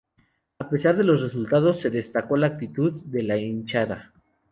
[0.57, 4.11] A pesar de los resultados, se destacó la actitud de la hinchada.